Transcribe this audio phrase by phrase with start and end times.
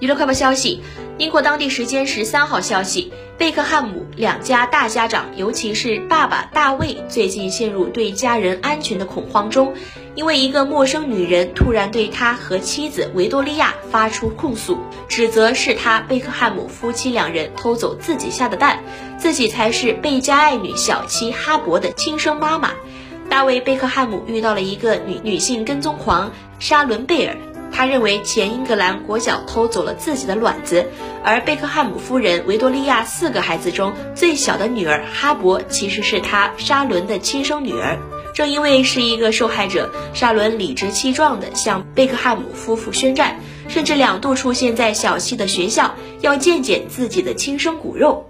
[0.00, 0.80] 娱乐快报消息：
[1.18, 9.74] 英国当地时间十三号消息，贝克汉姆两家大家长，尤其是爸爸大卫，最近陷入对家人安全的恐慌中，
[10.14, 18.82] 因为一个陌生女人突然对他和妻子维多利亚发出控诉，指责是他贝克汉姆夫妻两人偷走自己下的蛋，
[19.18, 22.70] 自己才是贝加爱女小七哈勃的亲生妈妈。
[23.28, 27.36] 大卫贝克汉姆遇到了一个女女性跟踪狂沙伦贝尔。
[27.80, 30.84] 他认为前英格兰国脚偷走了自己的卵子，
[31.24, 37.98] 而贝克汉姆夫人维多利亚四个孩子中最小的女儿哈勃其实是他沙伦的亲生女儿。
[38.34, 48.26] 正因为是一个受害者，沙伦理直气壮地向贝克汉姆夫妇宣战，甚至两度出现在小西的学校，要见见自己的亲生骨肉。